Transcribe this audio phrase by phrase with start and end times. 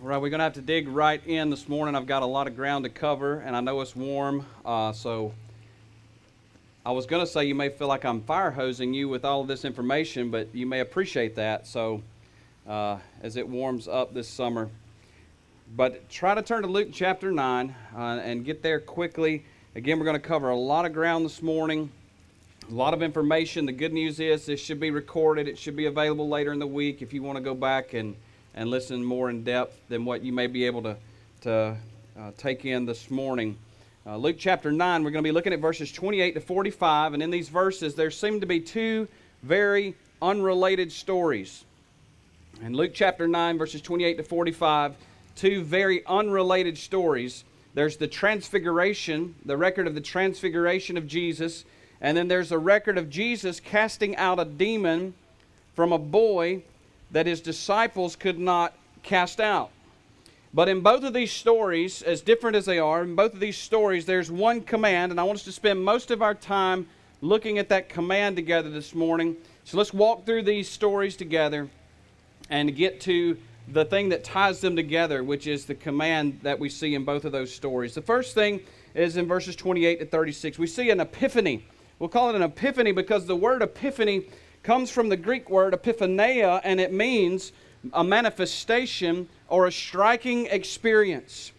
[0.00, 1.96] Right, we're going to have to dig right in this morning.
[1.96, 5.34] I've got a lot of ground to cover, and I know it's warm, uh, so
[6.86, 9.40] I was going to say you may feel like I'm fire hosing you with all
[9.40, 11.66] of this information, but you may appreciate that.
[11.66, 12.00] So,
[12.68, 14.70] uh, as it warms up this summer,
[15.74, 19.44] but try to turn to Luke chapter 9 uh, and get there quickly.
[19.74, 21.90] Again, we're going to cover a lot of ground this morning,
[22.70, 23.66] a lot of information.
[23.66, 26.68] The good news is this should be recorded, it should be available later in the
[26.68, 28.14] week if you want to go back and
[28.54, 30.96] and listen more in depth than what you may be able to,
[31.42, 31.76] to
[32.18, 33.56] uh, take in this morning.
[34.06, 37.22] Uh, Luke chapter 9, we're going to be looking at verses 28 to 45, and
[37.22, 39.06] in these verses, there seem to be two
[39.42, 41.64] very unrelated stories.
[42.62, 44.94] In Luke chapter 9, verses 28 to 45,
[45.36, 47.44] two very unrelated stories.
[47.74, 51.64] There's the transfiguration, the record of the transfiguration of Jesus,
[52.00, 55.14] and then there's a record of Jesus casting out a demon
[55.74, 56.62] from a boy
[57.10, 59.70] that his disciples could not cast out.
[60.52, 63.58] But in both of these stories, as different as they are, in both of these
[63.58, 66.86] stories, there's one command, and I want us to spend most of our time
[67.20, 69.36] looking at that command together this morning.
[69.64, 71.68] So let's walk through these stories together
[72.48, 73.36] and get to
[73.72, 77.24] the thing that ties them together, which is the command that we see in both
[77.24, 77.94] of those stories.
[77.94, 78.60] The first thing
[78.94, 80.58] is in verses 28 to 36.
[80.58, 81.64] We see an epiphany.
[81.98, 84.24] We'll call it an epiphany because the word epiphany
[84.62, 87.52] comes from the Greek word epiphaneia, and it means
[87.92, 91.52] a manifestation or a striking experience.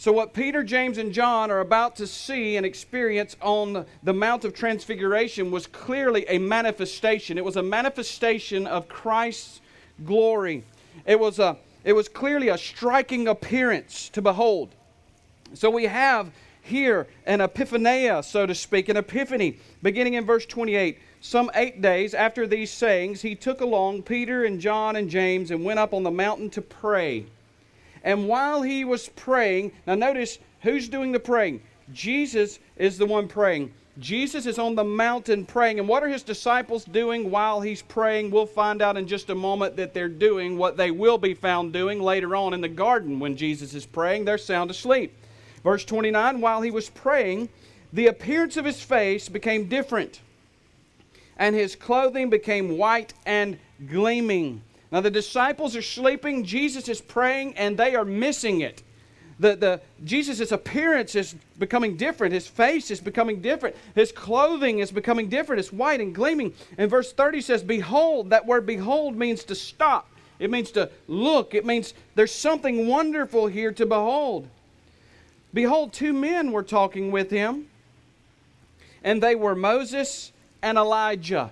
[0.00, 4.46] So, what Peter, James, and John are about to see and experience on the Mount
[4.46, 7.36] of Transfiguration was clearly a manifestation.
[7.36, 9.60] It was a manifestation of Christ's
[10.06, 10.64] glory.
[11.04, 14.70] It was, a, it was clearly a striking appearance to behold.
[15.52, 16.30] So, we have
[16.62, 20.98] here an epiphaneia, so to speak, an epiphany, beginning in verse 28.
[21.22, 25.62] Some eight days after these sayings, he took along Peter and John and James and
[25.62, 27.26] went up on the mountain to pray.
[28.02, 31.60] And while he was praying, now notice who's doing the praying?
[31.92, 33.74] Jesus is the one praying.
[33.98, 35.78] Jesus is on the mountain praying.
[35.78, 38.30] And what are his disciples doing while he's praying?
[38.30, 41.74] We'll find out in just a moment that they're doing what they will be found
[41.74, 44.24] doing later on in the garden when Jesus is praying.
[44.24, 45.14] They're sound asleep.
[45.62, 47.50] Verse 29 While he was praying,
[47.92, 50.20] the appearance of his face became different
[51.40, 53.58] and his clothing became white and
[53.88, 54.60] gleaming.
[54.92, 58.82] Now the disciples are sleeping, Jesus is praying, and they are missing it.
[59.38, 62.34] The, the, Jesus' appearance is becoming different.
[62.34, 63.74] His face is becoming different.
[63.94, 65.60] His clothing is becoming different.
[65.60, 66.52] It's white and gleaming.
[66.76, 68.28] And verse 30 says, Behold.
[68.28, 71.54] That word behold means to stop, it means to look.
[71.54, 74.46] It means there's something wonderful here to behold.
[75.54, 77.64] Behold, two men were talking with him,
[79.02, 81.50] and they were Moses and Elijah.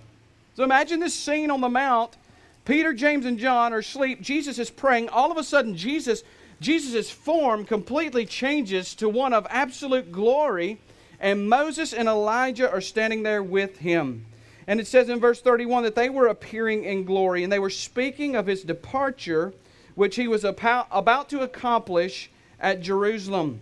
[0.57, 2.17] So imagine this scene on the Mount.
[2.65, 4.21] Peter, James, and John are asleep.
[4.21, 5.09] Jesus is praying.
[5.09, 6.23] All of a sudden, Jesus,
[6.61, 10.79] Jesus' form completely changes to one of absolute glory,
[11.21, 14.27] and Moses and Elijah are standing there with him.
[14.67, 17.71] And it says in verse 31 that they were appearing in glory, and they were
[17.71, 19.55] speaking of his departure,
[19.95, 22.29] which he was about to accomplish
[22.61, 23.61] at Jerusalem.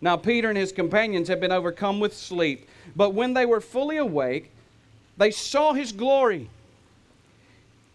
[0.00, 2.68] Now, Peter and his companions had been overcome with sleep.
[2.94, 4.50] But when they were fully awake,
[5.16, 6.48] they saw his glory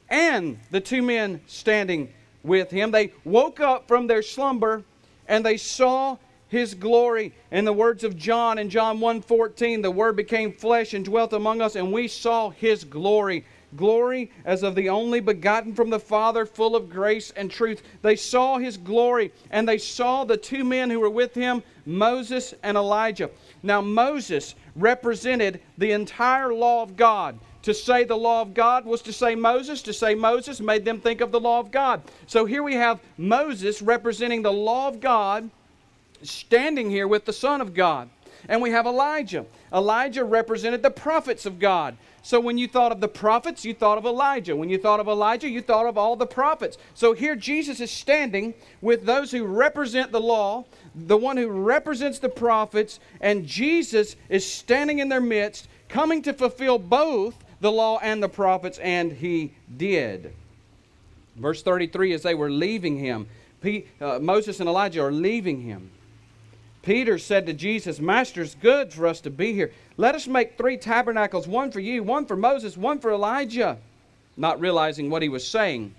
[0.09, 2.13] and the two men standing
[2.43, 2.91] with him.
[2.91, 4.83] They woke up from their slumber
[5.27, 7.33] and they saw his glory.
[7.51, 11.61] In the words of John in John 1:14, the word became flesh and dwelt among
[11.61, 13.43] us and we saw his glory.
[13.75, 17.83] Glory as of the only begotten from the Father, full of grace and truth.
[18.01, 22.53] They saw his glory and they saw the two men who were with him, Moses
[22.63, 23.29] and Elijah.
[23.61, 27.39] Now Moses represented the entire law of God.
[27.63, 29.81] To say the law of God was to say Moses.
[29.81, 32.01] To say Moses made them think of the law of God.
[32.25, 35.49] So here we have Moses representing the law of God
[36.23, 38.09] standing here with the Son of God.
[38.47, 39.45] And we have Elijah.
[39.73, 41.97] Elijah represented the prophets of God.
[42.21, 44.55] So when you thought of the prophets, you thought of Elijah.
[44.55, 46.77] When you thought of Elijah, you thought of all the prophets.
[46.93, 50.65] So here Jesus is standing with those who represent the law,
[51.05, 56.33] the one who represents the prophets, and Jesus is standing in their midst, coming to
[56.33, 60.33] fulfill both the law and the prophets, and he did.
[61.35, 63.27] Verse 33 as they were leaving him,
[64.01, 65.91] uh, Moses and Elijah are leaving him.
[66.81, 69.71] Peter said to Jesus, Master, it's good for us to be here.
[69.97, 73.77] Let us make three tabernacles one for you, one for Moses, one for Elijah.
[74.37, 75.93] Not realizing what he was saying,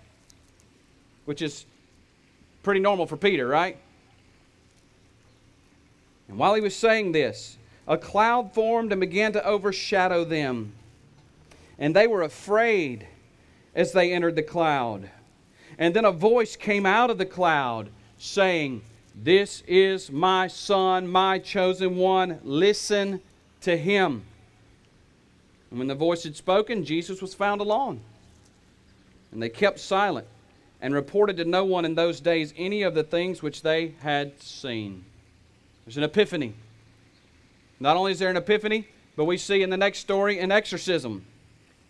[1.25, 1.67] which is
[2.63, 3.77] pretty normal for Peter, right?
[6.29, 10.75] And while he was saying this, a cloud formed and began to overshadow them.
[11.79, 13.07] And they were afraid
[13.75, 15.11] as they entered the cloud.
[15.79, 17.89] And then a voice came out of the cloud
[18.19, 18.83] saying,
[19.15, 22.41] This is my Son, my chosen one.
[22.43, 23.21] Listen
[23.63, 24.25] to him.
[25.71, 28.01] And when the voice had spoken, Jesus was found alone.
[29.33, 30.27] And they kept silent
[30.81, 34.41] and reported to no one in those days any of the things which they had
[34.43, 35.05] seen.
[35.89, 36.53] There's an epiphany.
[37.81, 38.87] Not only is there an epiphany,
[39.17, 41.25] but we see in the next story an exorcism.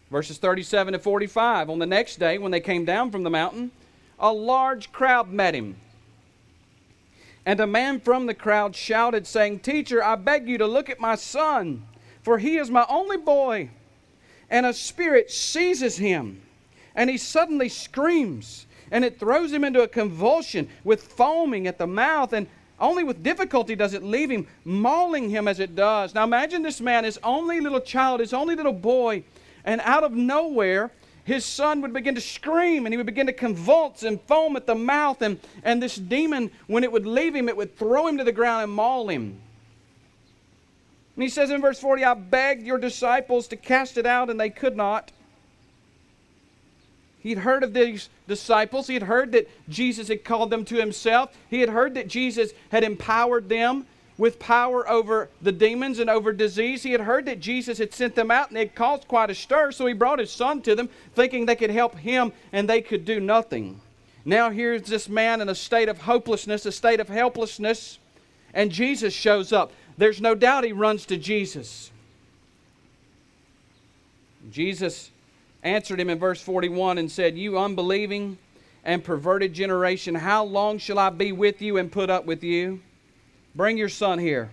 [0.08, 1.68] Verses 37 to 45.
[1.68, 3.72] On the next day, when they came down from the mountain,
[4.20, 5.78] a large crowd met him.
[7.44, 11.00] And a man from the crowd shouted, saying, Teacher, I beg you to look at
[11.00, 11.82] my son,
[12.22, 13.68] for he is my only boy.
[14.48, 16.42] And a spirit seizes him,
[16.94, 21.88] and he suddenly screams, and it throws him into a convulsion with foaming at the
[21.88, 22.46] mouth, and
[22.80, 26.14] only with difficulty does it leave him, mauling him as it does.
[26.14, 29.24] Now imagine this man, his only little child, his only little boy,
[29.64, 30.90] and out of nowhere,
[31.24, 34.66] his son would begin to scream and he would begin to convulse and foam at
[34.66, 35.20] the mouth.
[35.20, 38.32] And, and this demon, when it would leave him, it would throw him to the
[38.32, 39.38] ground and maul him.
[41.16, 44.40] And he says in verse 40, I begged your disciples to cast it out, and
[44.40, 45.12] they could not.
[47.20, 48.86] He'd heard of these disciples.
[48.86, 51.36] He had heard that Jesus had called them to himself.
[51.50, 53.86] He had heard that Jesus had empowered them
[54.16, 56.82] with power over the demons and over disease.
[56.82, 59.72] He had heard that Jesus had sent them out and it caused quite a stir,
[59.72, 63.04] so he brought his son to them, thinking they could help him and they could
[63.04, 63.80] do nothing.
[64.24, 67.98] Now here's this man in a state of hopelessness, a state of helplessness,
[68.52, 69.72] and Jesus shows up.
[69.96, 71.90] There's no doubt he runs to Jesus.
[74.50, 75.10] Jesus
[75.62, 78.38] answered him in verse 41 and said, You unbelieving
[78.84, 82.80] and perverted generation, how long shall I be with you and put up with you?
[83.54, 84.50] Bring your son here.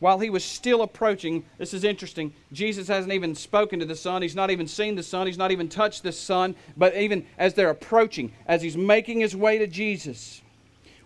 [0.00, 2.32] While he was still approaching, this is interesting.
[2.52, 4.22] Jesus hasn't even spoken to the son.
[4.22, 5.26] He's not even seen the son.
[5.26, 6.56] He's not even touched the son.
[6.74, 10.40] But even as they're approaching, as he's making his way to Jesus,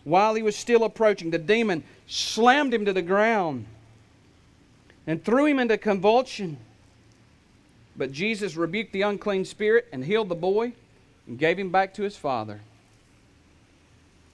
[0.04, 3.66] while he was still approaching, the demon slammed him to the ground
[5.08, 6.56] and threw him into convulsion.
[7.96, 10.72] But Jesus rebuked the unclean spirit and healed the boy
[11.26, 12.60] and gave him back to his father.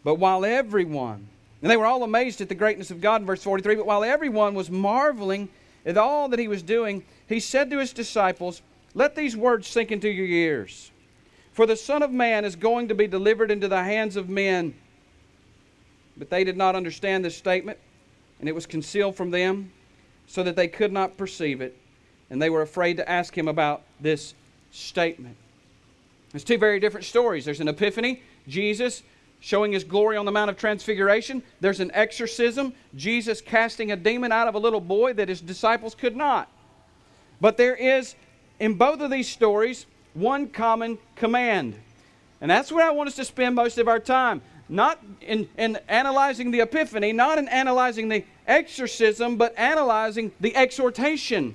[0.03, 1.29] But while everyone
[1.63, 3.77] and they were all amazed at the greatness of God in verse 43.
[3.77, 5.49] But while everyone was marveling
[5.85, 8.63] at all that he was doing, he said to his disciples,
[8.95, 10.91] Let these words sink into your ears.
[11.53, 14.75] For the Son of Man is going to be delivered into the hands of men.
[16.17, 17.79] But they did not understand this statement,
[18.39, 19.73] and it was concealed from them,
[20.27, 21.77] so that they could not perceive it.
[22.31, 24.35] And they were afraid to ask him about this
[24.71, 25.37] statement.
[26.33, 27.45] There's two very different stories.
[27.45, 28.23] There's an epiphany.
[28.47, 29.03] Jesus
[29.41, 31.43] showing his glory on the Mount of Transfiguration.
[31.61, 35.95] There's an exorcism, Jesus casting a demon out of a little boy that his disciples
[35.95, 36.49] could not.
[37.41, 38.15] But there is,
[38.61, 41.75] in both of these stories, one common command.
[42.41, 44.43] And that's where I want us to spend most of our time.
[44.69, 51.55] Not in, in analyzing the epiphany, not in analyzing the exorcism, but analyzing the exhortation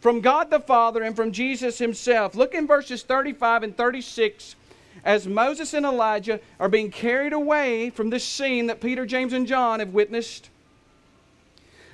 [0.00, 2.34] from God the Father and from Jesus Himself.
[2.34, 4.56] Look in verses 35 and 36
[5.04, 9.46] as Moses and Elijah are being carried away from this scene that Peter, James, and
[9.46, 10.50] John have witnessed,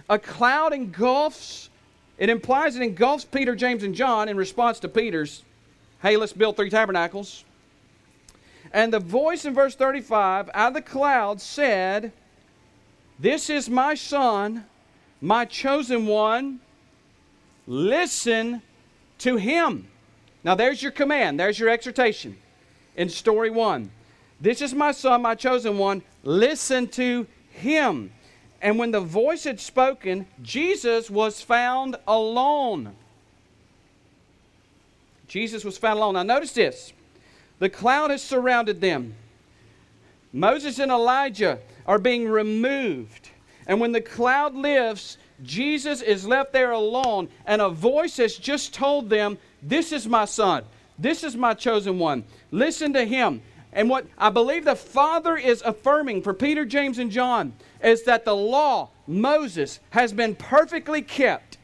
[0.08, 1.69] a cloud engulfs,
[2.19, 5.43] it implies it engulfs Peter, James, and John in response to Peter's,
[6.03, 7.44] hey, let's build three tabernacles.
[8.72, 12.13] And the voice in verse 35 out of the cloud said,
[13.19, 14.65] This is my son,
[15.20, 16.60] my chosen one.
[17.67, 18.63] Listen
[19.19, 19.89] to him.
[20.44, 22.37] Now, there's your command, there's your exhortation
[22.96, 23.91] in story one.
[24.41, 26.03] This is my son, my chosen one.
[26.23, 28.13] Listen to him.
[28.61, 32.94] And when the voice had spoken, Jesus was found alone.
[35.29, 36.15] Jesus was found alone.
[36.15, 36.93] Now, notice this
[37.58, 39.15] the cloud has surrounded them.
[40.32, 43.31] Moses and Elijah are being removed.
[43.67, 48.72] And when the cloud lifts, Jesus is left there alone, and a voice has just
[48.72, 50.64] told them, This is my son.
[50.98, 52.24] This is my chosen one.
[52.50, 53.43] Listen to him.
[53.72, 57.52] And what I believe the Father is affirming for Peter, James, and John
[57.84, 61.58] is that the law, Moses, has been perfectly kept.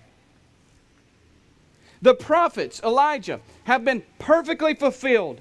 [2.03, 5.41] The prophets, Elijah, have been perfectly fulfilled.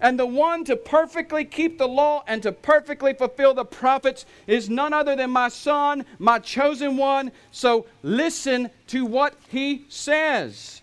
[0.00, 4.68] And the one to perfectly keep the law and to perfectly fulfill the prophets is
[4.68, 7.32] none other than my son, my chosen one.
[7.50, 10.82] So listen to what he says.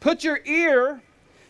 [0.00, 1.00] Put your ear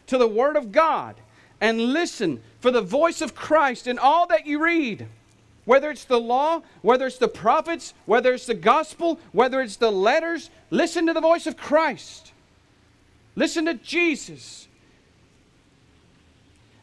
[0.07, 1.16] to the Word of God
[1.61, 5.09] and listen for the voice of Christ in all that you read.
[5.64, 9.90] Whether it's the law, whether it's the prophets, whether it's the gospel, whether it's the
[9.90, 12.34] letters, listen to the voice of Christ.
[13.37, 14.69] Listen to Jesus.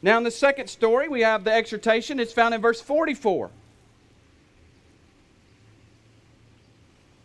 [0.01, 2.19] Now, in the second story, we have the exhortation.
[2.19, 3.51] It's found in verse 44.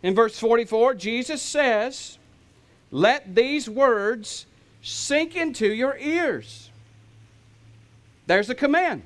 [0.03, 2.17] In verse 44, Jesus says,
[2.91, 4.45] Let these words
[4.81, 6.69] sink into your ears.
[8.27, 9.01] There's a command.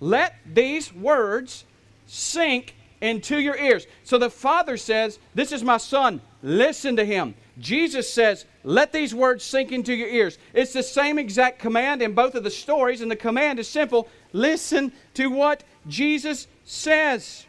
[0.00, 1.64] Let these words
[2.06, 3.86] sink into your ears.
[4.04, 7.34] So the Father says, This is my Son, listen to him.
[7.58, 10.38] Jesus says, Let these words sink into your ears.
[10.52, 14.08] It's the same exact command in both of the stories, and the command is simple
[14.32, 17.46] listen to what Jesus says.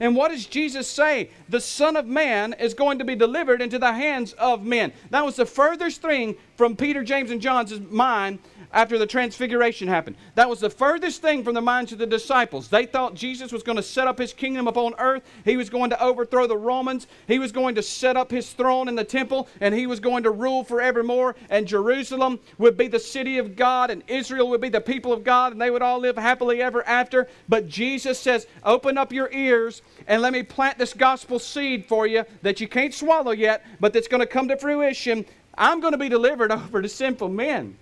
[0.00, 1.30] And what does Jesus say?
[1.48, 4.92] The Son of Man is going to be delivered into the hands of men.
[5.10, 8.38] That was the furthest thing from Peter, James, and John's mind
[8.72, 10.16] after the transfiguration happened.
[10.34, 12.68] That was the furthest thing from the minds of the disciples.
[12.68, 15.22] They thought Jesus was going to set up his kingdom upon earth.
[15.44, 17.06] He was going to overthrow the Romans.
[17.26, 20.24] He was going to set up his throne in the temple, and he was going
[20.24, 21.36] to rule forevermore.
[21.48, 25.24] And Jerusalem would be the city of God, and Israel would be the people of
[25.24, 27.28] God, and they would all live happily ever after.
[27.48, 32.06] But Jesus says, Open up your ears and let me plant this gospel seed for
[32.06, 35.24] you that you can't swallow yet, but that's going to come to fruition.
[35.56, 37.76] I'm going to be delivered over to sinful men.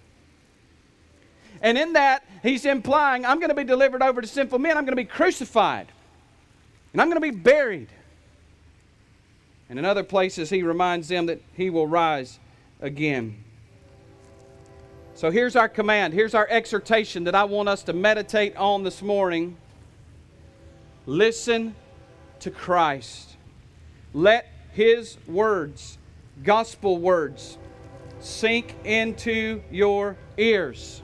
[1.61, 4.77] And in that, he's implying, I'm going to be delivered over to sinful men.
[4.77, 5.89] I'm going to be crucified.
[6.93, 7.89] And I'm going to be buried.
[9.69, 12.39] And in other places, he reminds them that he will rise
[12.81, 13.43] again.
[15.15, 16.13] So here's our command.
[16.13, 19.57] Here's our exhortation that I want us to meditate on this morning.
[21.07, 21.75] Listen
[22.45, 23.39] to Christ.
[24.13, 25.97] Let his words,
[26.43, 27.57] gospel words,
[28.21, 31.01] sink into your ears.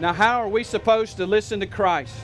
[0.00, 2.14] Now, how are we supposed to listen to Christ?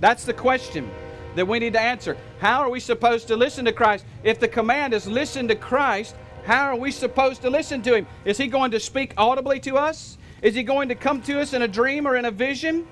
[0.00, 0.90] That's the question
[1.34, 2.16] that we need to answer.
[2.40, 4.04] How are we supposed to listen to Christ?
[4.22, 8.06] If the command is listen to Christ, how are we supposed to listen to Him?
[8.24, 10.18] Is He going to speak audibly to us?
[10.42, 12.86] Is He going to come to us in a dream or in a vision?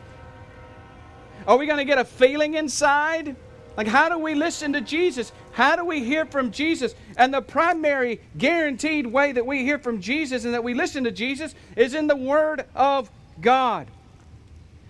[1.47, 3.37] Are we going to get a feeling inside?
[3.76, 5.33] Like, how do we listen to Jesus?
[5.52, 6.95] How do we hear from Jesus?
[7.16, 11.12] And the primary guaranteed way that we hear from Jesus and that we listen to
[11.12, 13.87] Jesus is in the Word of God.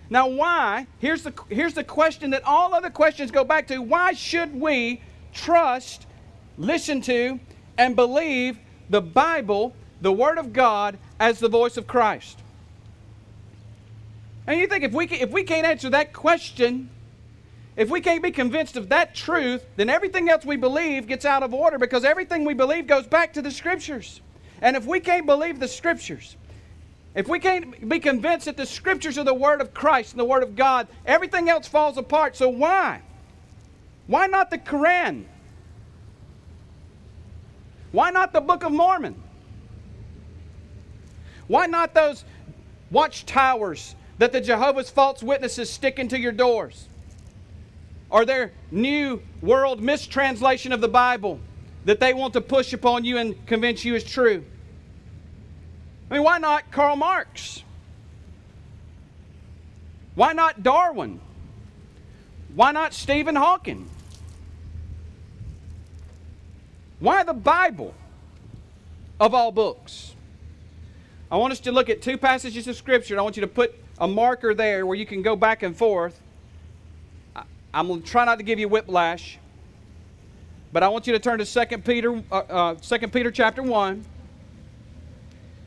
[0.09, 0.87] Now, why?
[0.99, 3.79] Here's the, here's the question that all other questions go back to.
[3.79, 5.01] Why should we
[5.33, 6.07] trust,
[6.57, 7.39] listen to,
[7.77, 8.57] and believe
[8.89, 12.39] the Bible, the Word of God, as the voice of Christ?
[14.47, 16.89] And you think if we, can, if we can't answer that question,
[17.75, 21.43] if we can't be convinced of that truth, then everything else we believe gets out
[21.43, 24.21] of order because everything we believe goes back to the Scriptures.
[24.59, 26.35] And if we can't believe the Scriptures,
[27.19, 30.23] if we can't be convinced that the scriptures are the word of Christ and the
[30.23, 32.37] word of God, everything else falls apart.
[32.37, 33.01] So why?
[34.07, 35.25] Why not the Quran?
[37.91, 39.21] Why not the Book of Mormon?
[41.47, 42.23] Why not those
[42.89, 46.87] watchtowers that the Jehovah's false witnesses stick into your doors?
[48.09, 51.41] Or their new world mistranslation of the Bible
[51.83, 54.45] that they want to push upon you and convince you is true?
[56.09, 57.63] I mean, why not Karl Marx?
[60.15, 61.19] Why not Darwin?
[62.55, 63.87] Why not Stephen Hawking?
[66.99, 67.93] Why the Bible
[69.19, 70.15] of all books?
[71.31, 73.17] I want us to look at two passages of Scripture.
[73.19, 76.19] I want you to put a marker there where you can go back and forth.
[77.71, 79.37] I'm going to try not to give you whiplash,
[80.73, 84.03] but I want you to turn to 2 Peter, uh, uh, 2 Peter chapter 1.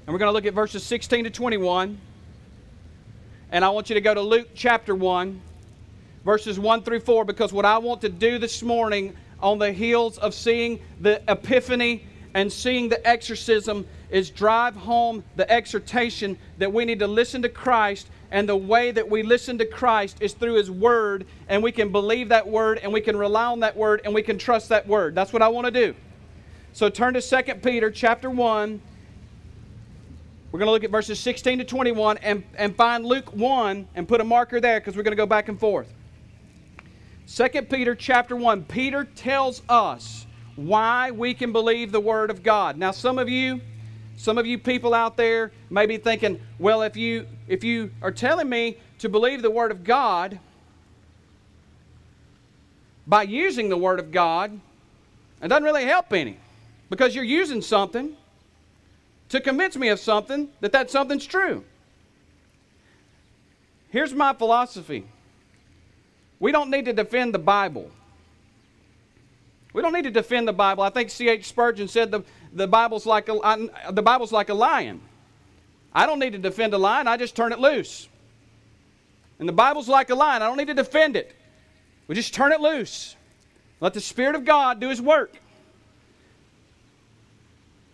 [0.05, 1.97] And we're going to look at verses 16 to 21.
[3.53, 5.41] And I want you to go to Luke chapter 1,
[6.25, 10.19] verses 1 through 4, because what I want to do this morning on the heels
[10.19, 12.05] of seeing the epiphany
[12.35, 17.49] and seeing the exorcism is drive home the exhortation that we need to listen to
[17.49, 18.09] Christ.
[18.33, 21.93] And the way that we listen to Christ is through His Word, and we can
[21.93, 24.89] believe that Word, and we can rely on that Word, and we can trust that
[24.89, 25.15] Word.
[25.15, 25.95] That's what I want to do.
[26.73, 28.81] So turn to 2 Peter chapter 1
[30.53, 34.07] we're going to look at verses 16 to 21 and, and find Luke 1 and
[34.07, 35.91] put a marker there because we're going to go back and forth.
[37.27, 42.77] 2 Peter chapter 1, Peter tells us why we can believe the Word of God.
[42.77, 43.63] Now, some of you,
[44.17, 48.13] some of you people out there may be thinking, well, if you if you are
[48.13, 50.39] telling me to believe the Word of God
[53.07, 54.61] by using the Word of God,
[55.43, 56.37] it doesn't really help any
[56.91, 58.15] because you're using something
[59.33, 61.65] to convince me of something that that something's true.
[63.89, 65.07] Here's my philosophy
[66.39, 67.91] we don't need to defend the Bible.
[69.73, 70.83] We don't need to defend the Bible.
[70.83, 71.47] I think C.H.
[71.47, 72.23] Spurgeon said the,
[72.53, 75.01] the, Bible's like a, the Bible's like a lion.
[75.95, 78.09] I don't need to defend a lion, I just turn it loose.
[79.39, 80.43] And the Bible's like a lion.
[80.43, 81.35] I don't need to defend it.
[82.07, 83.17] We just turn it loose.
[83.81, 85.39] Let the Spirit of God do His work.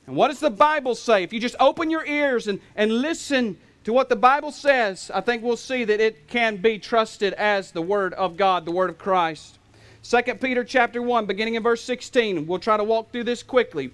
[0.08, 1.22] And what does the Bible say?
[1.22, 5.20] If you just open your ears and, and listen to what the Bible says, I
[5.20, 8.88] think we'll see that it can be trusted as the Word of God, the Word
[8.88, 9.58] of Christ.
[10.04, 12.46] 2 Peter chapter 1, beginning in verse 16.
[12.46, 13.90] We'll try to walk through this quickly.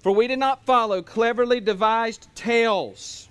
[0.00, 3.28] For we did not follow cleverly devised tales.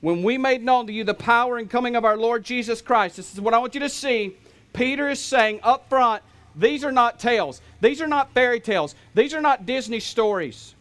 [0.00, 3.14] When we made known to you the power and coming of our Lord Jesus Christ,
[3.14, 4.36] this is what I want you to see.
[4.72, 7.60] Peter is saying up front, these are not tales.
[7.80, 8.94] These are not fairy tales.
[9.14, 10.74] These are not Disney stories.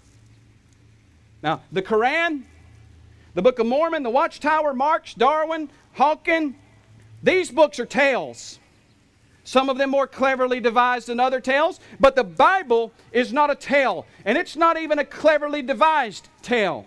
[1.41, 2.45] Now, the Koran,
[3.33, 6.55] the Book of Mormon, the Watchtower, Marx, Darwin, Hawking,
[7.23, 8.59] these books are tales.
[9.43, 13.55] Some of them more cleverly devised than other tales, but the Bible is not a
[13.55, 16.85] tale, and it's not even a cleverly devised tale.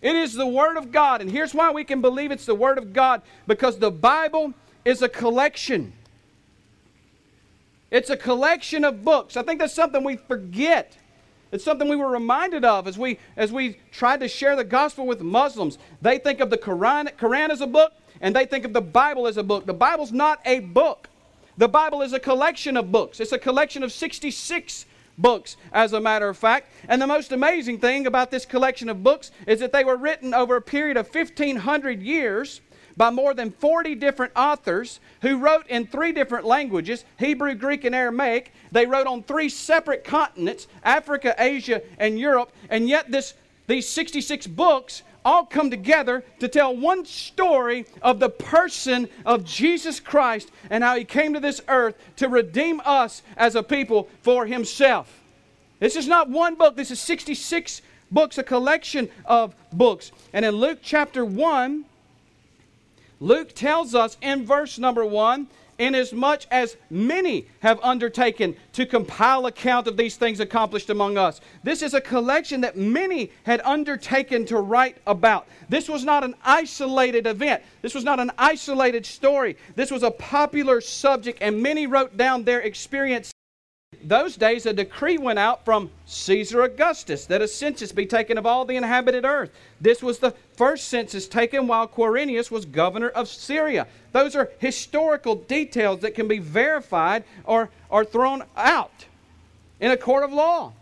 [0.00, 2.78] It is the Word of God, and here's why we can believe it's the Word
[2.78, 4.52] of God because the Bible
[4.84, 5.92] is a collection.
[7.90, 9.36] It's a collection of books.
[9.36, 10.96] I think that's something we forget.
[11.50, 15.06] It's something we were reminded of as we, as we tried to share the gospel
[15.06, 15.78] with Muslims.
[16.02, 19.26] They think of the Quran, Quran as a book, and they think of the Bible
[19.26, 19.64] as a book.
[19.64, 21.08] The Bible's not a book.
[21.56, 23.18] The Bible is a collection of books.
[23.20, 24.84] It's a collection of 66
[25.16, 26.70] books, as a matter of fact.
[26.88, 30.34] And the most amazing thing about this collection of books is that they were written
[30.34, 32.60] over a period of 1,500 years
[32.98, 37.94] by more than 40 different authors who wrote in three different languages Hebrew, Greek, and
[37.94, 38.52] Aramaic.
[38.72, 42.52] They wrote on three separate continents Africa, Asia, and Europe.
[42.68, 43.34] And yet, this,
[43.68, 50.00] these 66 books all come together to tell one story of the person of Jesus
[50.00, 54.46] Christ and how he came to this earth to redeem us as a people for
[54.46, 55.22] himself.
[55.78, 60.10] This is not one book, this is 66 books, a collection of books.
[60.32, 61.84] And in Luke chapter 1,
[63.20, 69.86] Luke tells us in verse number 1 inasmuch as many have undertaken to compile account
[69.86, 71.40] of these things accomplished among us.
[71.62, 75.46] This is a collection that many had undertaken to write about.
[75.68, 77.62] This was not an isolated event.
[77.80, 79.56] This was not an isolated story.
[79.76, 83.32] This was a popular subject, and many wrote down their experience
[84.08, 88.46] those days a decree went out from Caesar Augustus that a census be taken of
[88.46, 89.50] all the inhabited earth.
[89.80, 93.86] This was the first census taken while Quirinius was governor of Syria.
[94.12, 99.04] Those are historical details that can be verified or, or thrown out
[99.78, 100.72] in a court of law.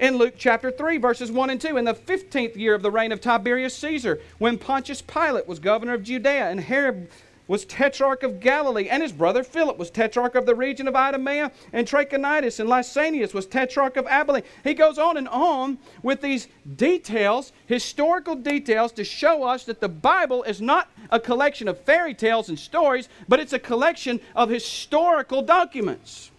[0.00, 3.12] In Luke chapter 3, verses 1 and 2, in the 15th year of the reign
[3.12, 7.08] of Tiberius Caesar, when Pontius Pilate was governor of Judea and Herod
[7.48, 11.52] was tetrarch of Galilee, and his brother Philip was tetrarch of the region of Idumea
[11.72, 14.42] and Trachonitis, and Lysanias was tetrarch of Abilene.
[14.64, 19.88] He goes on and on with these details, historical details, to show us that the
[19.88, 24.48] Bible is not a collection of fairy tales and stories, but it's a collection of
[24.48, 26.30] historical documents.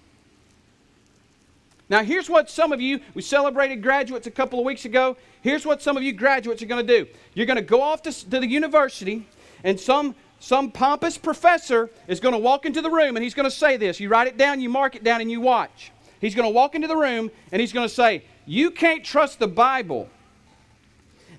[1.90, 5.16] Now, here's what some of you, we celebrated graduates a couple of weeks ago.
[5.42, 7.10] Here's what some of you graduates are going to do.
[7.34, 9.26] You're going to go off to, to the university,
[9.64, 13.46] and some some pompous professor is going to walk into the room and he's going
[13.46, 14.00] to say this.
[14.00, 15.92] You write it down, you mark it down, and you watch.
[16.22, 19.40] He's going to walk into the room and he's going to say, You can't trust
[19.40, 20.10] the Bible.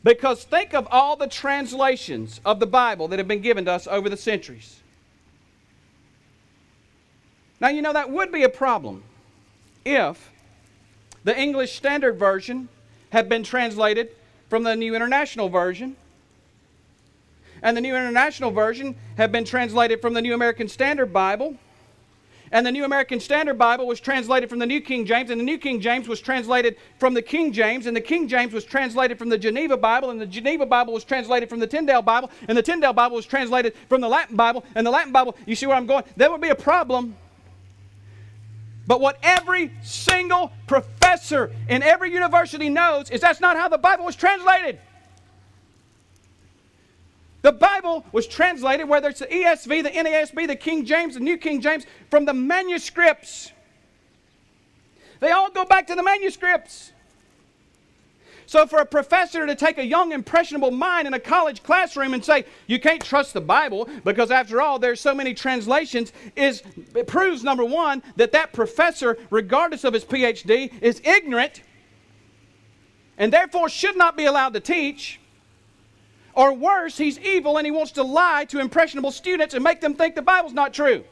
[0.04, 3.86] Because think of all the translations of the Bible that have been given to us
[3.88, 4.80] over the centuries.
[7.60, 9.02] Now, you know, that would be a problem
[9.84, 10.30] if
[11.24, 12.68] the English Standard Version
[13.10, 14.10] had been translated
[14.48, 15.96] from the New International Version
[17.62, 21.56] and the New International Version have been translated from the New American Standard Bible.
[22.50, 25.44] And the New American Standard Bible was translated from the New King James, and the
[25.44, 29.18] New King James was translated from the King James, and the King James was translated
[29.18, 32.56] from the Geneva Bible, and the Geneva Bible was translated from the Tyndale Bible, and
[32.56, 35.66] the Tyndale Bible was translated from the Latin Bible, and the Latin Bible, you see
[35.66, 36.04] where I'm going?
[36.16, 37.16] That would be a problem.
[38.86, 44.06] But what every single professor in every university knows is that's not how the Bible
[44.06, 44.80] was translated.
[47.42, 51.38] The Bible was translated, whether it's the ESV, the NASB, the King James, the New
[51.38, 53.52] King James, from the manuscripts.
[55.20, 56.92] They all go back to the manuscripts.
[58.46, 62.24] So, for a professor to take a young, impressionable mind in a college classroom and
[62.24, 66.62] say, you can't trust the Bible because, after all, there's so many translations, is,
[66.94, 71.62] it proves, number one, that that professor, regardless of his PhD, is ignorant
[73.18, 75.20] and therefore should not be allowed to teach.
[76.38, 79.94] Or worse, he's evil and he wants to lie to impressionable students and make them
[79.94, 81.02] think the Bible's not true.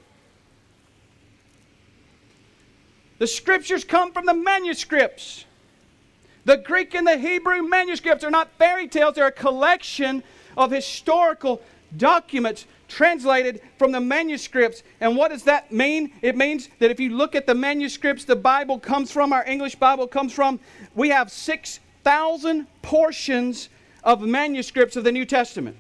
[3.19, 5.45] The scriptures come from the manuscripts.
[6.45, 10.23] The Greek and the Hebrew manuscripts are not fairy tales, they're a collection
[10.57, 11.61] of historical
[11.97, 14.85] documents translated from the manuscripts.
[15.01, 16.13] And what does that mean?
[16.23, 19.75] It means that if you look at the manuscripts the Bible comes from, our English
[19.75, 20.61] Bible comes from,
[20.95, 23.71] we have 6,000 portions
[24.07, 25.77] of manuscripts of the New Testament.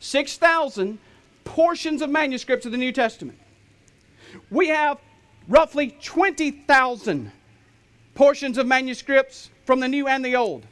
[0.00, 0.98] 6,000
[1.44, 3.38] portions of manuscripts of the New Testament.
[4.50, 4.98] We have
[5.46, 7.30] roughly 20,000
[8.14, 10.66] portions of manuscripts from the New and the Old.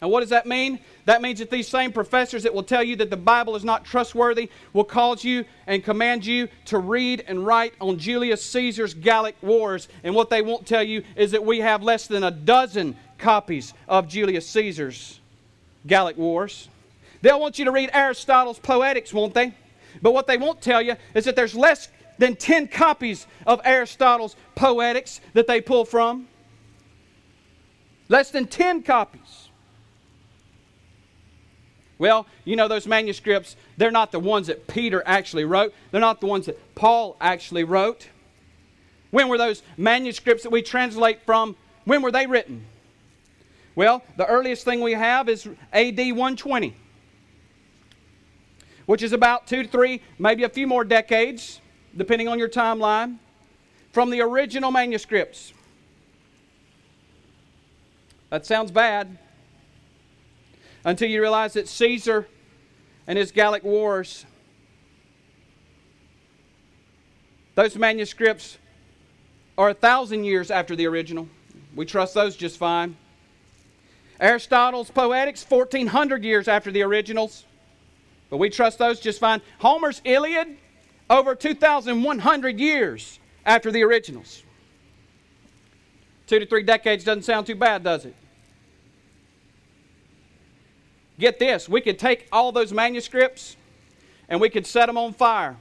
[0.00, 0.78] And what does that mean?
[1.06, 3.84] That means that these same professors that will tell you that the Bible is not
[3.84, 9.36] trustworthy will cause you and command you to read and write on Julius Caesar's Gallic
[9.42, 9.88] Wars.
[10.04, 13.74] And what they won't tell you is that we have less than a dozen copies
[13.88, 15.20] of Julius Caesar's
[15.86, 16.68] Gallic Wars.
[17.22, 19.54] They'll want you to read Aristotle's Poetics, won't they?
[20.02, 24.36] But what they won't tell you is that there's less than 10 copies of Aristotle's
[24.54, 26.28] Poetics that they pull from.
[28.08, 29.48] Less than 10 copies.
[31.98, 36.20] Well, you know, those manuscripts, they're not the ones that Peter actually wrote, they're not
[36.20, 38.08] the ones that Paul actually wrote.
[39.10, 42.66] When were those manuscripts that we translate from, when were they written?
[43.76, 46.74] Well, the earliest thing we have is AD 120,
[48.86, 51.60] which is about two to three, maybe a few more decades
[51.94, 53.18] depending on your timeline,
[53.92, 55.52] from the original manuscripts.
[58.30, 59.18] That sounds bad
[60.84, 62.26] until you realize that Caesar
[63.06, 64.24] and his Gallic Wars,
[67.54, 68.58] those manuscripts
[69.58, 71.28] are a thousand years after the original.
[71.74, 72.96] We trust those just fine.
[74.20, 77.44] Aristotle's Poetics, 1400 years after the originals,
[78.30, 79.40] but we trust those just fine.
[79.58, 80.56] Homer's Iliad,
[81.08, 84.42] over 2,100 years after the originals.
[86.26, 88.14] Two to three decades doesn't sound too bad, does it?
[91.18, 93.56] Get this we could take all those manuscripts
[94.28, 95.56] and we could set them on fire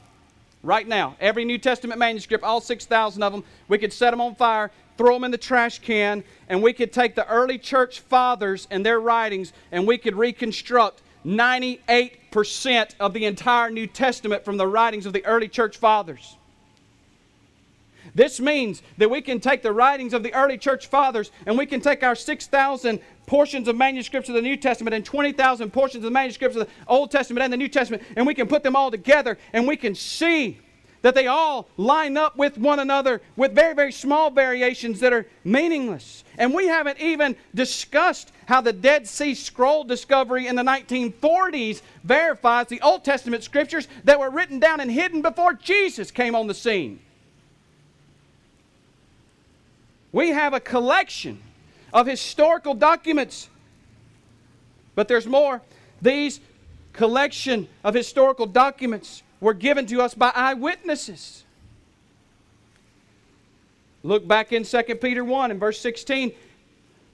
[0.64, 1.16] right now.
[1.20, 5.14] Every New Testament manuscript, all 6,000 of them, we could set them on fire, throw
[5.14, 9.00] them in the trash can, and we could take the early church fathers and their
[9.00, 15.14] writings and we could reconstruct 98% of the entire New Testament from the writings of
[15.14, 16.38] the early church fathers.
[18.14, 21.66] This means that we can take the writings of the early church fathers and we
[21.66, 26.04] can take our 6,000 portions of manuscripts of the New Testament and 20,000 portions of
[26.04, 28.76] the manuscripts of the Old Testament and the New Testament and we can put them
[28.76, 30.60] all together and we can see
[31.06, 35.28] that they all line up with one another with very, very small variations that are
[35.44, 36.24] meaningless.
[36.36, 42.70] And we haven't even discussed how the Dead Sea Scroll discovery in the 1940s verifies
[42.70, 46.56] the Old Testament scriptures that were written down and hidden before Jesus came on the
[46.56, 47.00] scene.
[50.12, 51.40] We have a collection
[51.94, 53.48] of historical documents.
[54.96, 55.62] But there's more.
[56.02, 56.40] These
[56.94, 61.44] collection of historical documents were given to us by eyewitnesses.
[64.04, 66.32] Look back in 2 Peter 1 and verse 16.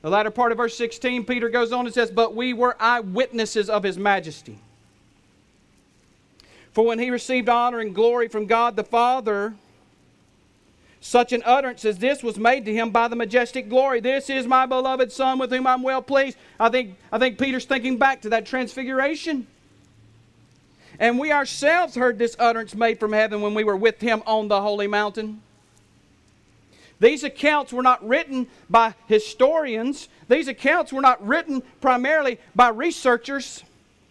[0.02, 3.70] The latter part of verse 16, Peter goes on and says, But we were eyewitnesses
[3.70, 4.58] of his majesty.
[6.74, 9.54] For when he received honor and glory from God the Father,
[11.02, 14.00] such an utterance as this was made to him by the majestic glory.
[14.00, 16.38] This is my beloved Son with whom I'm well pleased.
[16.60, 19.48] I think, I think Peter's thinking back to that transfiguration.
[21.00, 24.48] And we ourselves heard this utterance made from heaven when we were with him on
[24.48, 25.42] the holy mountain.
[27.00, 30.08] These accounts were not written by historians.
[30.30, 33.64] These accounts were not written primarily by researchers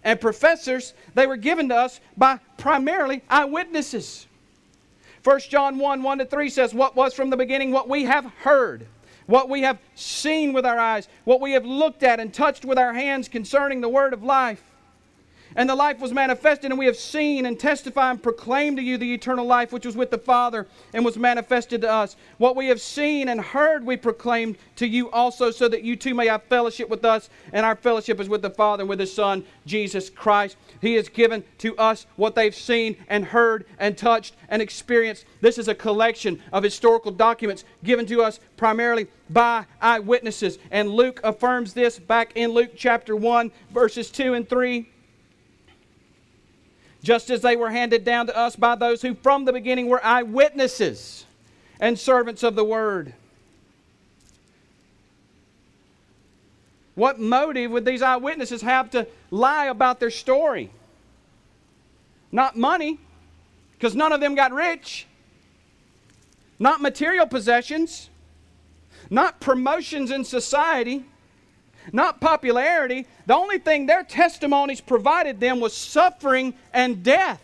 [0.02, 0.92] and professors.
[1.14, 4.26] They were given to us by primarily eyewitnesses.
[5.22, 8.24] 1 John 1 1 to 3 says, What was from the beginning, what we have
[8.40, 8.86] heard,
[9.26, 12.78] what we have seen with our eyes, what we have looked at and touched with
[12.78, 14.62] our hands concerning the word of life.
[15.56, 18.96] And the life was manifested, and we have seen and testified and proclaimed to you
[18.96, 22.16] the eternal life which was with the Father and was manifested to us.
[22.38, 26.14] What we have seen and heard, we proclaim to you also, so that you too
[26.14, 27.30] may have fellowship with us.
[27.52, 30.56] And our fellowship is with the Father and with His Son, Jesus Christ.
[30.80, 35.24] He has given to us what they've seen and heard and touched and experienced.
[35.40, 40.58] This is a collection of historical documents given to us primarily by eyewitnesses.
[40.70, 44.88] And Luke affirms this back in Luke chapter 1, verses 2 and 3
[47.02, 50.04] just as they were handed down to us by those who from the beginning were
[50.04, 51.24] eyewitnesses
[51.78, 53.14] and servants of the word.
[56.94, 60.70] What motive would these eyewitnesses have to lie about their story?
[62.30, 62.98] Not money,
[63.72, 65.06] because none of them got rich.
[66.58, 68.10] Not material possessions.
[69.08, 71.04] Not promotions in society.
[71.92, 73.06] Not popularity.
[73.26, 77.42] The only thing their testimonies provided them was suffering and death.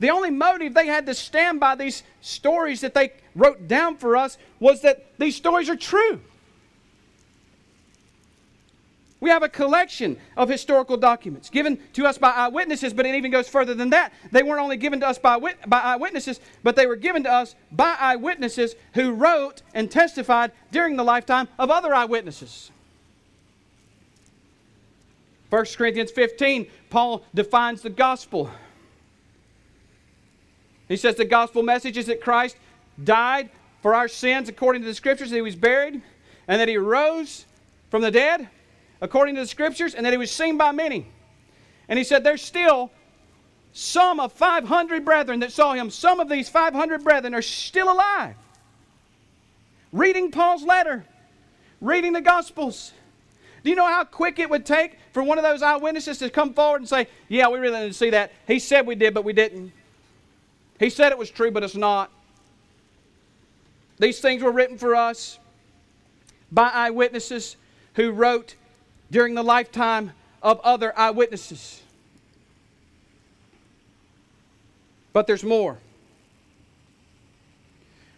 [0.00, 4.16] The only motive they had to stand by these stories that they wrote down for
[4.16, 6.20] us was that these stories are true.
[9.22, 13.30] We have a collection of historical documents given to us by eyewitnesses, but it even
[13.30, 14.12] goes further than that.
[14.32, 17.54] They weren't only given to us by, by eyewitnesses, but they were given to us
[17.70, 22.72] by eyewitnesses who wrote and testified during the lifetime of other eyewitnesses.
[25.50, 28.50] 1 Corinthians 15, Paul defines the gospel.
[30.88, 32.56] He says the gospel message is that Christ
[33.04, 33.50] died
[33.82, 36.02] for our sins according to the scriptures, that he was buried,
[36.48, 37.46] and that he rose
[37.88, 38.48] from the dead
[39.02, 41.06] according to the scriptures, and that he was seen by many.
[41.88, 42.90] And he said, There's still
[43.74, 45.90] some of 500 brethren that saw him.
[45.90, 48.36] Some of these 500 brethren are still alive.
[49.92, 51.04] Reading Paul's letter,
[51.80, 52.92] reading the Gospels.
[53.64, 56.54] Do you know how quick it would take for one of those eyewitnesses to come
[56.54, 58.32] forward and say, Yeah, we really didn't see that.
[58.46, 59.72] He said we did, but we didn't.
[60.78, 62.10] He said it was true, but it's not.
[63.98, 65.38] These things were written for us
[66.50, 67.56] by eyewitnesses
[67.94, 68.54] who wrote
[69.12, 70.10] during the lifetime
[70.42, 71.82] of other eyewitnesses.
[75.12, 75.78] But there's more.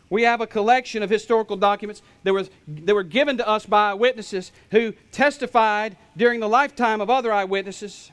[0.09, 3.91] We have a collection of historical documents that, was, that were given to us by
[3.91, 8.13] eyewitnesses who testified during the lifetime of other eyewitnesses.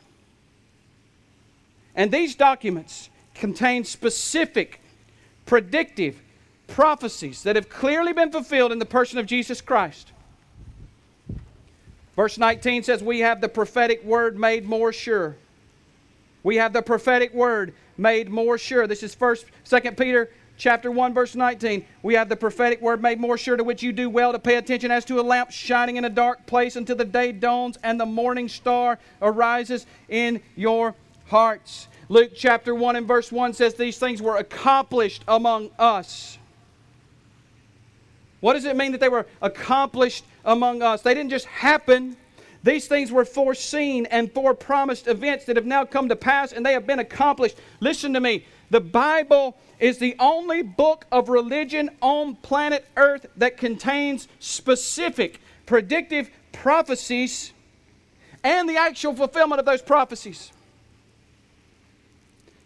[1.96, 4.82] And these documents contain specific,
[5.46, 6.20] predictive
[6.66, 10.12] prophecies that have clearly been fulfilled in the person of Jesus Christ.
[12.22, 15.36] Verse 19 says, We have the prophetic word made more sure.
[16.44, 18.86] We have the prophetic word made more sure.
[18.86, 21.84] This is first, Second Peter chapter 1, verse 19.
[22.04, 24.58] We have the prophetic word made more sure to which you do well to pay
[24.58, 28.00] attention as to a lamp shining in a dark place until the day dawns and
[28.00, 30.94] the morning star arises in your
[31.26, 31.88] hearts.
[32.08, 36.38] Luke chapter 1 and verse 1 says these things were accomplished among us.
[38.42, 41.02] What does it mean that they were accomplished among us?
[41.02, 42.18] They didn't just happen.
[42.64, 46.74] These things were foreseen and forepromised events that have now come to pass and they
[46.74, 47.58] have been accomplished.
[47.80, 48.46] Listen to me.
[48.70, 56.30] The Bible is the only book of religion on planet Earth that contains specific predictive
[56.52, 57.52] prophecies
[58.44, 60.52] and the actual fulfillment of those prophecies.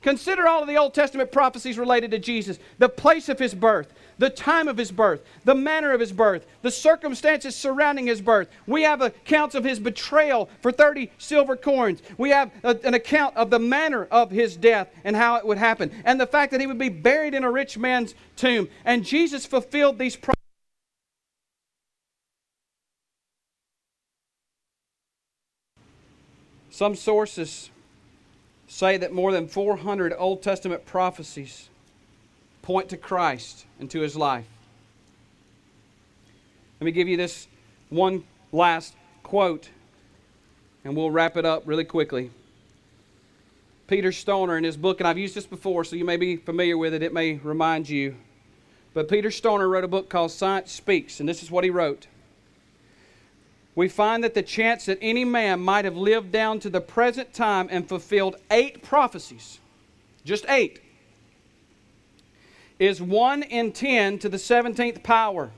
[0.01, 3.91] Consider all of the Old Testament prophecies related to Jesus, the place of his birth,
[4.17, 8.47] the time of his birth, the manner of his birth, the circumstances surrounding his birth.
[8.67, 12.01] We have accounts of his betrayal for 30 silver coins.
[12.17, 15.57] We have a, an account of the manner of his death and how it would
[15.57, 18.69] happen, and the fact that he would be buried in a rich man's tomb.
[18.83, 20.35] And Jesus fulfilled these prophecies.
[26.69, 27.69] Some sources
[28.67, 31.69] say that more than 400 Old Testament prophecies
[32.65, 34.47] point to Christ and to his life.
[36.81, 37.47] Let me give you this
[37.89, 39.69] one last quote,
[40.83, 42.31] and we'll wrap it up really quickly.
[43.85, 46.75] Peter Stoner, in his book, and I've used this before, so you may be familiar
[46.75, 48.15] with it, it may remind you.
[48.95, 52.07] But Peter Stoner wrote a book called Science Speaks, and this is what he wrote.
[53.75, 57.31] We find that the chance that any man might have lived down to the present
[57.31, 59.59] time and fulfilled eight prophecies,
[60.23, 60.79] just eight,
[62.79, 65.51] is 1 in 10 to the 17th power.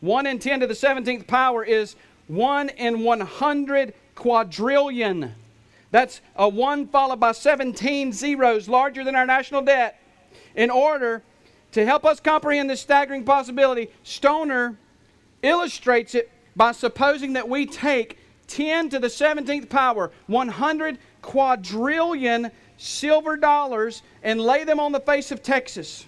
[0.00, 1.96] 1 in 10 to the 17th power is
[2.28, 5.34] 1 in 100 quadrillion.
[5.90, 10.00] That's a 1 followed by 17 zeros, larger than our national debt.
[10.54, 11.22] In order
[11.72, 14.76] to help us comprehend this staggering possibility, Stoner
[15.42, 23.36] illustrates it by supposing that we take 10 to the 17th power, 100 quadrillion silver
[23.36, 26.06] dollars, and lay them on the face of Texas.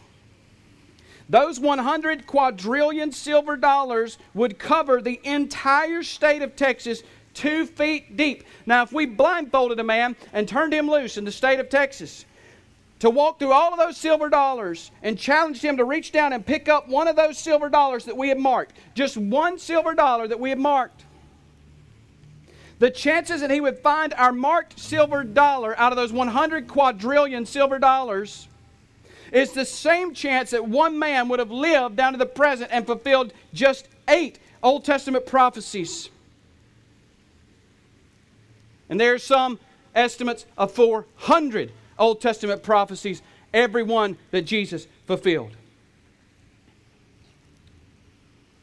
[1.29, 7.03] Those 100 quadrillion silver dollars would cover the entire state of Texas
[7.35, 8.45] two feet deep.
[8.67, 12.25] Now, if we blindfolded a man and turned him loose in the state of Texas
[13.01, 16.45] to walk through all of those silver dollars and challenged him to reach down and
[16.45, 20.27] pick up one of those silver dollars that we had marked, just one silver dollar
[20.27, 21.05] that we had marked,
[22.79, 27.45] the chances that he would find our marked silver dollar out of those 100 quadrillion
[27.47, 28.49] silver dollars
[29.33, 32.87] is the same chance that one man would have lived down to the present and
[32.87, 36.11] fulfilled just eight Old Testament prophecies.
[38.89, 39.59] And there are some
[39.95, 45.53] estimates of 400 Old Testament prophecies, every one that Jesus fulfilled.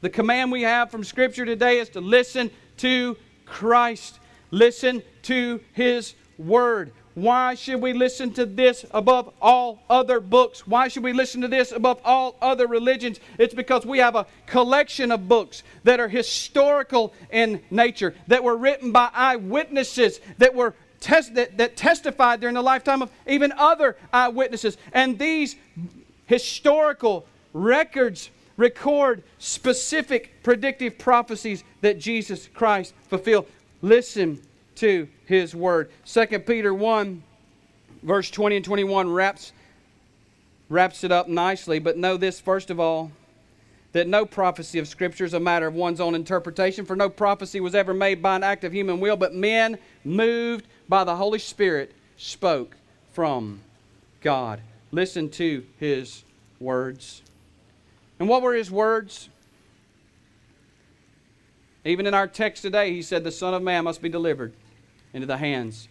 [0.02, 4.20] The command we have from Scripture today is to listen to Christ,
[4.52, 6.92] listen to His Word.
[7.16, 10.68] Why should we listen to this above all other books?
[10.68, 13.22] Why should we listen to this above all other religions?
[13.40, 18.58] It's because we have a collection of books that are historical in nature, that were
[18.58, 20.76] written by eyewitnesses, that were
[21.08, 24.78] that, that, testified during the lifetime of even other eyewitnesses.
[24.92, 25.56] And these
[26.26, 33.48] historical records record specific predictive prophecies that Jesus Christ fulfilled.
[33.82, 34.42] Listen
[34.76, 35.90] to his word.
[36.06, 37.24] 2 Peter 1,
[38.04, 39.52] verse 20 and 21 wraps,
[40.70, 41.80] wraps it up nicely.
[41.80, 43.12] But know this, first of all,
[43.94, 47.60] that no prophecy of Scripture is a matter of one's own interpretation, for no prophecy
[47.60, 51.40] was ever made by an act of human will, but men, moved by the Holy
[51.40, 52.76] Spirit, spoke
[53.14, 53.62] from
[54.22, 54.60] God.
[54.92, 56.24] Listen to his
[56.60, 57.22] words.
[58.20, 59.30] And what were his words?
[61.86, 64.54] Even in our text today, he said, The Son of Man must be delivered
[65.16, 65.88] into the hands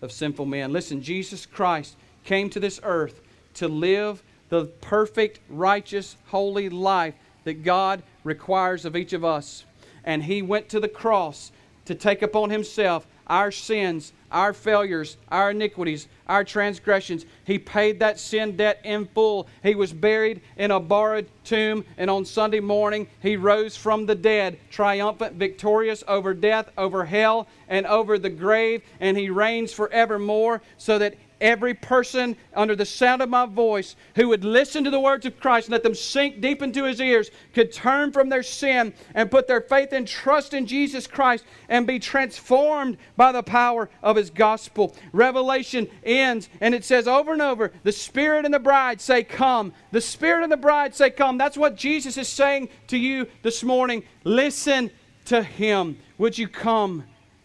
[0.00, 0.72] of sinful men.
[0.72, 3.20] Listen, Jesus Christ came to this earth
[3.54, 9.64] to live the perfect, righteous, holy life that God requires of each of us.
[10.04, 11.50] And He went to the cross
[11.86, 17.24] to take upon Himself our sins, our failures, our iniquities, our transgressions.
[17.44, 19.48] He paid that sin debt in full.
[19.62, 24.14] He was buried in a borrowed tomb, and on Sunday morning, he rose from the
[24.14, 30.62] dead, triumphant, victorious over death, over hell, and over the grave, and he reigns forevermore,
[30.76, 35.00] so that every person under the sound of my voice who would listen to the
[35.00, 38.42] words of Christ and let them sink deep into his ears could turn from their
[38.42, 43.42] sin and put their faith and trust in Jesus Christ and be transformed by the
[43.42, 44.94] power of his gospel.
[45.12, 49.72] Revelation ends and it says over and over, the Spirit and the bride say, Come.
[49.92, 51.38] The Spirit and the bride say, Come.
[51.38, 54.02] That's what Jesus is saying to you this morning.
[54.24, 54.90] Listen
[55.26, 55.98] to him.
[56.18, 57.04] Would you come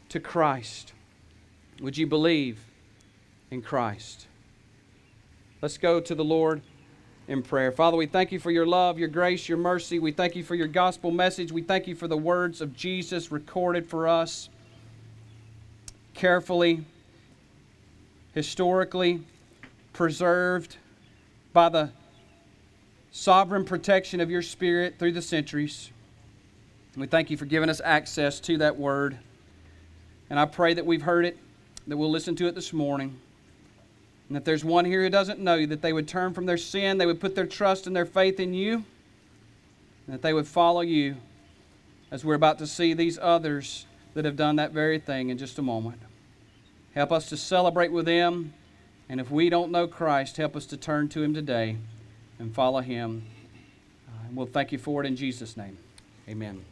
[0.09, 0.93] to Christ?
[1.81, 2.59] Would you believe?
[3.53, 4.27] In Christ.
[5.61, 6.61] Let's go to the Lord
[7.27, 7.71] in prayer.
[7.71, 9.99] Father, we thank you for your love, your grace, your mercy.
[9.99, 11.51] We thank you for your gospel message.
[11.51, 14.49] We thank you for the words of Jesus recorded for us
[16.15, 16.83] carefully,
[18.33, 19.21] historically,
[19.93, 20.77] preserved
[21.53, 21.91] by the
[23.11, 25.91] sovereign protection of your Spirit through the centuries.
[26.97, 29.17] We thank you for giving us access to that word.
[30.29, 31.37] And I pray that we've heard it,
[31.87, 33.19] that we'll listen to it this morning.
[34.27, 36.57] And if there's one here who doesn't know you, that they would turn from their
[36.57, 38.83] sin, they would put their trust and their faith in you,
[40.05, 41.17] and that they would follow you
[42.11, 45.57] as we're about to see these others that have done that very thing in just
[45.59, 45.99] a moment.
[46.93, 48.53] Help us to celebrate with them,
[49.09, 51.77] and if we don't know Christ, help us to turn to Him today
[52.39, 53.23] and follow Him.
[54.07, 55.77] Uh, and we'll thank you for it in Jesus' name.
[56.29, 56.63] Amen.